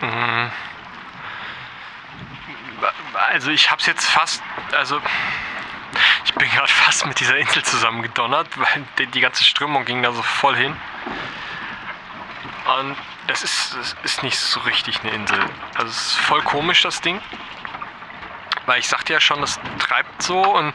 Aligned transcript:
Mhm. 0.00 0.50
Also 3.30 3.50
ich 3.50 3.70
hab's 3.70 3.86
jetzt 3.86 4.04
fast, 4.04 4.42
also 4.72 5.00
ich 6.24 6.34
bin 6.34 6.50
gerade 6.50 6.68
fast 6.68 7.06
mit 7.06 7.18
dieser 7.20 7.36
Insel 7.36 7.62
zusammengedonnert, 7.62 8.48
weil 8.58 8.84
die, 8.98 9.06
die 9.06 9.20
ganze 9.20 9.44
Strömung 9.44 9.84
ging 9.84 10.02
da 10.02 10.12
so 10.12 10.22
voll 10.22 10.56
hin. 10.56 10.76
Und 12.78 12.96
das 13.26 13.42
ist, 13.42 13.74
das 13.76 13.96
ist 14.02 14.22
nicht 14.22 14.38
so 14.38 14.60
richtig 14.60 15.00
eine 15.02 15.12
Insel. 15.12 15.38
Also 15.74 15.90
es 15.90 16.06
ist 16.08 16.16
voll 16.16 16.42
komisch, 16.42 16.82
das 16.82 17.00
Ding. 17.00 17.20
Weil 18.66 18.80
ich 18.80 18.88
sagte 18.88 19.12
ja 19.12 19.20
schon, 19.20 19.40
das 19.40 19.60
treibt 19.78 20.22
so 20.22 20.42
und 20.42 20.74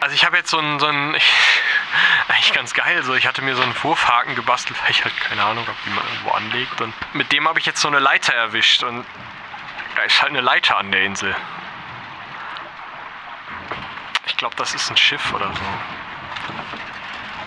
also 0.00 0.14
ich 0.14 0.24
habe 0.24 0.38
jetzt 0.38 0.50
so 0.50 0.58
ein, 0.58 0.80
so 0.80 0.86
ein 0.86 1.14
eigentlich 2.28 2.52
ganz 2.52 2.74
geil, 2.74 3.02
so 3.02 3.14
ich 3.14 3.26
hatte 3.26 3.42
mir 3.42 3.54
so 3.54 3.62
einen 3.62 3.74
Wurfhaken 3.82 4.34
gebastelt, 4.34 4.80
weil 4.82 4.90
ich 4.90 5.04
halt 5.04 5.18
keine 5.20 5.42
Ahnung 5.44 5.66
habe, 5.66 5.78
wie 5.84 5.90
man 5.90 6.04
irgendwo 6.06 6.30
anlegt 6.30 6.80
und 6.80 6.94
mit 7.14 7.32
dem 7.32 7.48
habe 7.48 7.58
ich 7.58 7.66
jetzt 7.66 7.80
so 7.80 7.88
eine 7.88 7.98
Leiter 7.98 8.34
erwischt 8.34 8.82
und 8.82 9.04
da 9.96 10.02
ist 10.02 10.22
halt 10.22 10.30
eine 10.30 10.40
Leiter 10.40 10.76
an 10.78 10.90
der 10.90 11.02
Insel. 11.02 11.34
Ich 14.26 14.36
glaube, 14.36 14.56
das 14.56 14.74
ist 14.74 14.90
ein 14.90 14.96
Schiff 14.96 15.32
oder 15.32 15.52
so. 15.52 15.62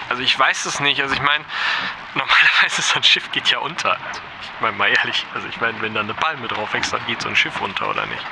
Also 0.10 0.22
ich 0.22 0.38
weiß 0.38 0.66
es 0.66 0.80
nicht. 0.80 1.02
Also 1.02 1.16
ich 1.16 1.22
meine, 1.22 1.44
normalerweise 2.14 2.82
so 2.82 2.96
ein 2.96 3.04
Schiff 3.04 3.32
geht 3.32 3.48
ja 3.50 3.60
unter. 3.60 3.92
Also 3.92 4.22
ich 4.44 4.62
meine 4.62 4.78
mal 4.78 4.90
ehrlich, 4.90 5.26
also 5.34 5.48
ich 5.48 5.60
meine, 5.60 5.82
wenn 5.82 5.94
da 5.94 6.02
eine 6.02 6.14
Palme 6.14 6.48
drauf 6.48 6.74
wächst, 6.74 6.94
dann 6.94 7.06
geht 7.08 7.22
so 7.22 7.30
ein 7.30 7.36
Schiff 7.36 7.60
unter, 7.62 7.90
oder 7.90 8.06
nicht? 8.06 8.26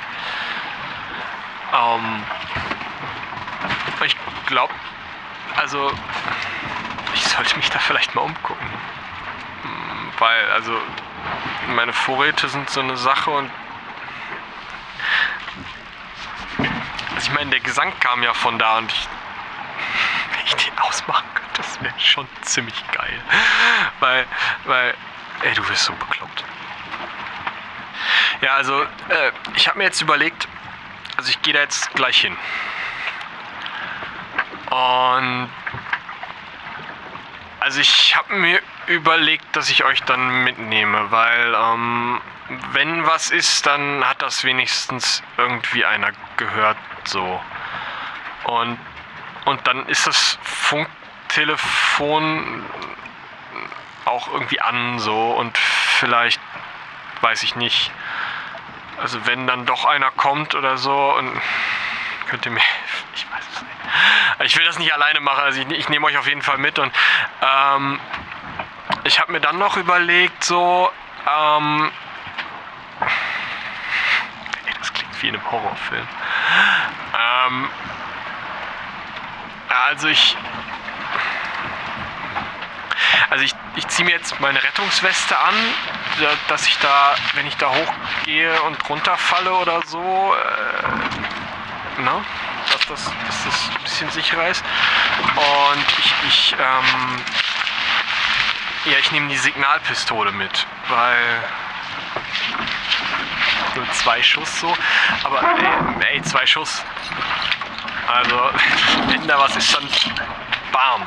Ähm, 1.72 2.22
ich 4.04 4.16
glaube, 4.46 4.74
also 5.56 5.92
ich 7.14 7.24
sollte 7.24 7.56
mich 7.56 7.70
da 7.70 7.78
vielleicht 7.78 8.14
mal 8.14 8.22
umgucken. 8.22 8.66
Hm, 9.62 10.12
Weil, 10.18 10.50
also 10.52 10.76
meine 11.74 11.92
Vorräte 11.92 12.48
sind 12.48 12.68
so 12.70 12.80
eine 12.80 12.96
Sache 12.96 13.30
und 13.30 13.50
also 17.14 17.28
ich 17.28 17.32
meine, 17.32 17.50
der 17.50 17.60
Gesang 17.60 17.92
kam 18.00 18.22
ja 18.22 18.34
von 18.34 18.58
da 18.58 18.78
und 18.78 18.90
ich, 18.90 19.08
wenn 20.32 20.46
ich 20.46 20.54
den 20.66 20.78
ausmachen 20.78 21.26
könnte, 21.34 21.62
das 21.62 21.82
wäre 21.82 21.98
schon 22.00 22.26
ziemlich 22.42 22.82
geil. 22.92 23.20
Weil, 24.00 24.26
weil, 24.64 24.94
ey, 25.42 25.54
du 25.54 25.68
wirst 25.68 25.84
so 25.84 25.92
bekloppt. 25.92 26.44
Ja, 28.40 28.54
also, 28.54 28.82
äh, 28.82 29.32
ich 29.54 29.68
habe 29.68 29.78
mir 29.78 29.84
jetzt 29.84 30.00
überlegt, 30.00 30.48
also 31.16 31.30
ich 31.30 31.40
gehe 31.42 31.54
da 31.54 31.60
jetzt 31.60 31.92
gleich 31.94 32.20
hin. 32.20 32.36
Und 34.72 35.48
also 37.60 37.80
ich 37.80 38.16
habe 38.16 38.34
mir 38.36 38.58
überlegt, 38.86 39.44
dass 39.54 39.68
ich 39.68 39.84
euch 39.84 40.02
dann 40.04 40.44
mitnehme, 40.44 41.10
weil 41.10 41.54
ähm, 41.54 42.22
wenn 42.72 43.06
was 43.06 43.30
ist, 43.30 43.66
dann 43.66 44.02
hat 44.08 44.22
das 44.22 44.44
wenigstens 44.44 45.22
irgendwie 45.36 45.84
einer 45.84 46.12
gehört 46.38 46.78
so. 47.04 47.38
Und, 48.44 48.78
und 49.44 49.66
dann 49.66 49.86
ist 49.88 50.06
das 50.06 50.38
Funktelefon 50.42 52.64
auch 54.06 54.32
irgendwie 54.32 54.62
an 54.62 54.98
so 54.98 55.32
und 55.32 55.58
vielleicht, 55.58 56.40
weiß 57.20 57.42
ich 57.42 57.56
nicht, 57.56 57.92
also 59.02 59.26
wenn 59.26 59.46
dann 59.46 59.66
doch 59.66 59.84
einer 59.84 60.10
kommt 60.12 60.54
oder 60.54 60.78
so 60.78 61.14
und 61.14 61.30
könnt 62.28 62.46
ihr 62.46 62.52
mir 62.52 62.62
ich 63.14 63.26
weiß 63.30 63.44
es 63.54 63.62
nicht. 63.62 63.72
Ich 64.44 64.56
will 64.56 64.64
das 64.64 64.78
nicht 64.78 64.92
alleine 64.92 65.20
machen, 65.20 65.42
also 65.44 65.60
ich, 65.60 65.70
ich 65.70 65.88
nehme 65.88 66.06
euch 66.06 66.16
auf 66.16 66.26
jeden 66.26 66.42
Fall 66.42 66.58
mit 66.58 66.78
und 66.78 66.92
ähm, 67.42 68.00
ich 69.04 69.20
habe 69.20 69.32
mir 69.32 69.40
dann 69.40 69.58
noch 69.58 69.76
überlegt, 69.76 70.42
so, 70.44 70.90
ähm, 71.28 71.90
ey, 74.66 74.74
das 74.78 74.92
klingt 74.92 75.22
wie 75.22 75.28
in 75.28 75.36
einem 75.36 75.50
Horrorfilm. 75.50 76.08
Ähm, 77.18 77.68
also 79.88 80.08
ich, 80.08 80.36
also 83.30 83.44
ich, 83.44 83.54
ich 83.76 83.86
ziehe 83.88 84.04
mir 84.06 84.12
jetzt 84.12 84.38
meine 84.40 84.62
Rettungsweste 84.62 85.38
an, 85.38 85.54
da- 86.20 86.28
dass 86.48 86.66
ich 86.66 86.78
da, 86.78 87.14
wenn 87.34 87.46
ich 87.46 87.56
da 87.56 87.68
hochgehe 87.70 88.60
und 88.62 88.88
runterfalle 88.88 89.52
oder 89.54 89.82
so, 89.86 90.34
äh, 91.98 92.00
ne? 92.02 92.24
Das, 92.92 93.04
dass 93.04 93.44
das 93.44 93.70
ein 93.74 93.82
bisschen 93.84 94.10
sicherer 94.10 94.48
ist. 94.48 94.62
Und 95.34 95.86
ich, 95.98 96.14
ich, 96.28 96.54
ähm, 96.58 97.22
ja, 98.84 98.98
ich 98.98 99.10
nehme 99.12 99.28
die 99.30 99.38
Signalpistole 99.38 100.30
mit, 100.30 100.66
weil 100.88 101.42
nur 103.76 103.90
zwei 103.92 104.22
Schuss 104.22 104.60
so, 104.60 104.76
aber 105.24 105.42
ey, 105.42 106.16
ey 106.16 106.22
zwei 106.22 106.44
Schuss. 106.44 106.84
Also, 108.08 108.50
wenn 109.06 109.26
da 109.26 109.38
was 109.38 109.56
ist, 109.56 109.74
dann 109.74 109.88
bam. 110.70 111.06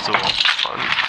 So. 0.00 0.12
Und 0.12 1.05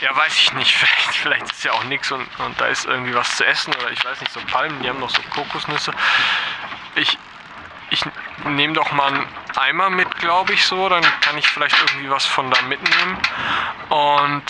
ja, 0.00 0.16
weiß 0.16 0.34
ich 0.36 0.52
nicht. 0.54 0.74
Vielleicht, 0.76 1.16
vielleicht 1.16 1.52
ist 1.52 1.64
ja 1.64 1.72
auch 1.72 1.84
nichts 1.84 2.10
und, 2.10 2.26
und 2.40 2.58
da 2.60 2.66
ist 2.66 2.86
irgendwie 2.86 3.14
was 3.14 3.36
zu 3.36 3.44
essen 3.44 3.74
oder 3.74 3.90
ich 3.90 4.02
weiß 4.02 4.20
nicht, 4.20 4.32
so 4.32 4.40
Palmen, 4.50 4.82
die 4.82 4.88
haben 4.88 4.98
noch 4.98 5.10
so 5.10 5.20
Kokosnüsse. 5.34 5.92
Ich, 6.94 7.18
ich 7.90 8.02
nehme 8.44 8.72
doch 8.72 8.92
mal 8.92 9.12
einen 9.12 9.26
Eimer 9.56 9.90
mit, 9.90 10.16
glaube 10.18 10.54
ich, 10.54 10.64
so. 10.64 10.88
Dann 10.88 11.04
kann 11.20 11.36
ich 11.36 11.46
vielleicht 11.46 11.78
irgendwie 11.78 12.08
was 12.08 12.24
von 12.24 12.50
da 12.50 12.62
mitnehmen. 12.62 13.18
Und. 13.90 14.44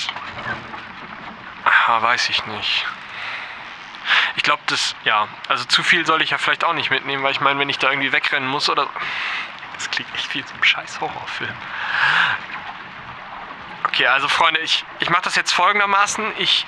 Ah, 1.64 2.00
weiß 2.00 2.28
ich 2.28 2.46
nicht. 2.46 2.86
Ich 4.36 4.44
glaube, 4.44 4.62
das, 4.66 4.94
ja, 5.04 5.26
also 5.48 5.64
zu 5.64 5.82
viel 5.82 6.06
soll 6.06 6.22
ich 6.22 6.30
ja 6.30 6.38
vielleicht 6.38 6.64
auch 6.64 6.72
nicht 6.72 6.90
mitnehmen, 6.90 7.22
weil 7.22 7.32
ich 7.32 7.40
meine, 7.40 7.58
wenn 7.58 7.68
ich 7.68 7.78
da 7.78 7.90
irgendwie 7.90 8.12
wegrennen 8.12 8.48
muss 8.48 8.68
oder. 8.68 8.88
Das 9.74 9.90
klingt 9.90 10.14
echt 10.14 10.32
wie 10.34 10.42
ein 10.42 10.64
scheiß 10.64 11.00
Horrorfilm. 11.00 11.54
Okay, 14.00 14.08
also 14.08 14.28
Freunde, 14.28 14.60
ich, 14.60 14.82
ich 15.00 15.10
mache 15.10 15.24
das 15.24 15.36
jetzt 15.36 15.52
folgendermaßen. 15.52 16.24
Ich, 16.38 16.64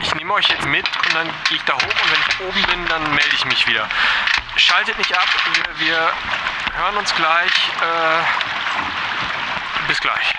ich 0.00 0.14
nehme 0.14 0.32
euch 0.32 0.48
jetzt 0.48 0.64
mit 0.64 0.86
und 1.04 1.14
dann 1.14 1.28
gehe 1.50 1.58
ich 1.58 1.64
da 1.64 1.74
hoch 1.74 1.82
und 1.82 2.10
wenn 2.10 2.20
ich 2.26 2.40
oben 2.40 2.62
bin, 2.62 2.88
dann 2.88 3.02
melde 3.14 3.34
ich 3.34 3.44
mich 3.44 3.66
wieder. 3.66 3.86
Schaltet 4.56 4.96
nicht 4.96 5.14
ab, 5.14 5.28
wir, 5.52 5.86
wir 5.86 6.12
hören 6.78 6.96
uns 6.96 7.14
gleich. 7.14 7.52
Äh, 7.82 8.22
bis 9.86 10.00
gleich. 10.00 10.34